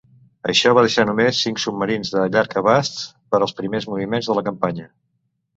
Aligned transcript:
Això 0.51 0.71
va 0.77 0.83
deixar 0.85 1.05
només 1.09 1.41
cinc 1.47 1.61
submarins 1.65 2.11
de 2.15 2.25
llarg 2.37 2.57
abast 2.63 2.97
per 3.35 3.43
als 3.47 3.57
primers 3.61 3.89
moviments 3.93 4.31
de 4.31 4.39
la 4.41 4.49
campanya. 4.49 4.91